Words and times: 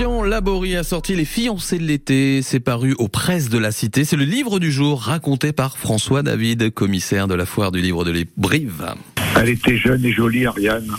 Christian 0.00 0.22
Laborie 0.22 0.76
a 0.76 0.82
sorti 0.82 1.14
Les 1.14 1.26
fiancés 1.26 1.78
de 1.78 1.84
l'été. 1.84 2.40
C'est 2.40 2.58
paru 2.58 2.94
aux 2.96 3.08
presses 3.08 3.50
de 3.50 3.58
la 3.58 3.70
cité. 3.70 4.06
C'est 4.06 4.16
le 4.16 4.24
livre 4.24 4.58
du 4.58 4.72
jour 4.72 5.02
raconté 5.02 5.52
par 5.52 5.76
François 5.76 6.22
David, 6.22 6.70
commissaire 6.72 7.28
de 7.28 7.34
la 7.34 7.44
foire 7.44 7.70
du 7.70 7.82
livre 7.82 8.06
de 8.06 8.10
les 8.10 8.26
Brives. 8.38 8.94
Elle 9.36 9.48
était 9.48 9.76
jeune 9.76 10.04
et 10.04 10.12
jolie, 10.12 10.44
Ariane, 10.46 10.90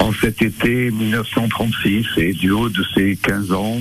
en 0.00 0.12
cet 0.12 0.40
été 0.40 0.90
1936, 0.90 2.06
et 2.16 2.32
du 2.32 2.50
haut 2.50 2.68
de 2.68 2.82
ses 2.94 3.16
15 3.16 3.52
ans, 3.52 3.80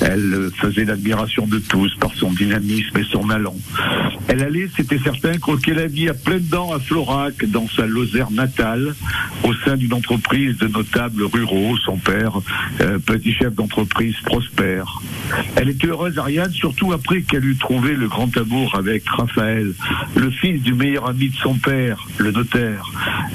elle 0.00 0.50
faisait 0.56 0.84
l'admiration 0.84 1.46
de 1.46 1.58
tous 1.58 1.94
par 1.96 2.12
son 2.14 2.32
dynamisme 2.32 2.96
et 2.98 3.04
son 3.04 3.30
allant. 3.30 3.56
Elle 4.28 4.42
allait, 4.42 4.68
c'était 4.76 4.98
certain, 4.98 5.38
croquer 5.38 5.74
la 5.74 5.86
vie 5.86 6.08
à 6.08 6.14
pleines 6.14 6.46
dents 6.50 6.72
à 6.72 6.80
Florac, 6.80 7.44
dans 7.46 7.68
sa 7.68 7.86
Lozère 7.86 8.30
natale, 8.30 8.94
au 9.44 9.54
sein 9.54 9.76
d'une 9.76 9.94
entreprise 9.94 10.56
de 10.58 10.68
notables 10.68 11.24
ruraux, 11.24 11.76
son 11.84 11.98
père, 11.98 12.40
euh, 12.80 12.98
petit 12.98 13.32
chef 13.32 13.54
d'entreprise 13.54 14.16
prospère. 14.24 15.00
Elle 15.56 15.68
était 15.68 15.88
heureuse, 15.88 16.18
Ariane, 16.18 16.52
surtout 16.52 16.92
après 16.92 17.22
qu'elle 17.22 17.44
eut 17.44 17.56
trouvé 17.56 17.94
le 17.94 18.08
grand 18.08 18.34
amour 18.36 18.74
avec 18.74 19.08
Raphaël, 19.08 19.72
le 20.16 20.30
fils 20.30 20.62
du 20.62 20.74
meilleur 20.74 21.08
ami 21.08 21.28
de 21.28 21.36
son 21.36 21.54
père, 21.54 22.06
le 22.18 22.32
notaire 22.32 22.90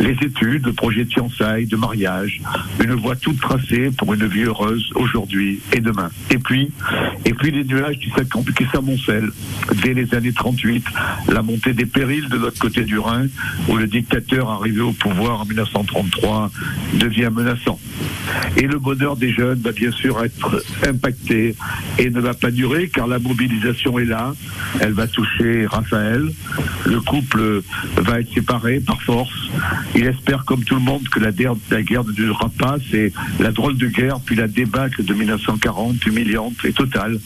les 0.08 0.26
études, 0.26 0.66
le 0.66 0.74
projet 0.74 1.04
de 1.04 1.10
fiançailles, 1.10 1.66
de 1.66 1.76
mariage, 1.76 2.42
une 2.82 2.94
voie 2.94 3.16
toute 3.16 3.40
tracée 3.42 3.92
pour 3.98 4.14
une 4.14 4.26
vie 4.26 4.44
heureuse 4.44 4.90
aujourd'hui 4.96 5.60
et 5.74 5.82
demain. 5.82 6.10
Et 6.32 6.38
puis, 6.38 6.72
et 7.26 7.34
puis 7.34 7.52
les 7.52 7.66
nuages 7.66 8.00
qui 8.00 8.12
s'amoncellent 8.72 9.32
dès 9.84 9.94
les 9.94 10.14
années 10.16 10.32
38, 10.32 10.86
la 11.28 11.42
montée 11.42 11.74
des 11.74 11.86
périls 11.86 12.30
de 12.30 12.38
l'autre 12.38 12.60
côté 12.60 12.84
du 12.84 12.98
Rhin, 12.98 13.28
où 13.68 13.76
le 13.76 13.88
dictateur 13.88 14.50
arrivé 14.50 14.80
au 14.80 14.94
pouvoir 14.94 15.42
en 15.42 15.46
1933 15.46 16.52
devient 16.94 17.30
menaçant. 17.32 17.80
Et 18.56 18.68
le 18.68 18.80
bonheur 18.80 19.18
des 19.18 19.32
jeunes 19.32 19.60
va 19.60 19.72
bien 19.72 19.92
sûr 19.92 20.24
être 20.24 20.64
impacté 20.88 21.56
et 21.98 22.10
ne 22.10 22.20
va 22.20 22.34
pas 22.34 22.52
durer 22.52 22.90
car 22.90 23.08
la 23.08 23.20
mobilisation 23.20 24.00
est 24.00 24.06
là. 24.06 24.34
Elle 24.80 24.94
va 24.94 25.08
toucher 25.08 25.66
Raphaël. 25.66 26.31
Le 26.86 27.02
couple 27.02 27.62
va 27.98 28.20
être 28.20 28.34
séparé 28.34 28.80
par 28.80 29.02
force. 29.02 29.50
Il 29.98 30.06
espère 30.06 30.45
comme 30.45 30.64
tout 30.64 30.76
le 30.76 30.81
monde 30.81 31.09
que 31.09 31.20
la 31.20 31.31
guerre, 31.31 31.56
ne 32.06 32.12
durera 32.12 32.50
pas. 32.50 32.76
C'est 32.92 33.12
la 33.40 33.52
drôle 33.52 33.78
de 33.78 33.88
guerre, 33.88 34.20
puis 34.20 34.36
la 34.36 34.48
débâcle 34.48 35.03
de 35.03 35.12
1940, 35.12 36.06
humiliante 36.06 36.53
et 36.66 36.72
totale, 36.72 37.20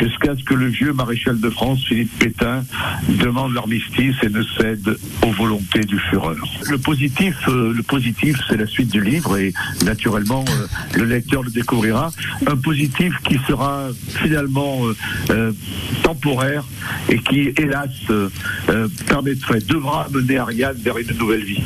jusqu'à 0.00 0.36
ce 0.36 0.44
que 0.44 0.54
le 0.54 0.66
vieux 0.66 0.92
maréchal 0.92 1.40
de 1.40 1.50
France, 1.50 1.84
Philippe 1.84 2.16
Pétain, 2.20 2.62
demande 3.08 3.54
l'armistice 3.54 4.14
et 4.22 4.28
ne 4.28 4.40
cède 4.56 4.96
aux 5.26 5.32
volontés 5.32 5.80
du 5.80 5.98
Führer. 5.98 6.36
Le 6.70 6.78
positif, 6.78 7.34
euh, 7.48 7.74
c'est 8.48 8.56
la 8.56 8.68
suite 8.68 8.92
du 8.92 9.00
livre 9.00 9.36
et 9.36 9.52
naturellement 9.84 10.44
euh, 10.48 10.98
le 10.98 11.04
lecteur 11.04 11.42
le 11.42 11.50
découvrira. 11.50 12.12
Un 12.46 12.56
positif 12.56 13.14
qui 13.24 13.38
sera 13.48 13.88
finalement 14.22 14.82
euh, 15.30 15.52
temporaire 16.04 16.64
et 17.08 17.18
qui, 17.18 17.52
hélas, 17.56 17.90
permettrait, 19.08 19.60
devra 19.60 20.06
mener 20.12 20.38
Ariane 20.38 20.76
vers 20.76 20.98
une 20.98 21.18
nouvelle 21.18 21.44
vie. 21.44 21.62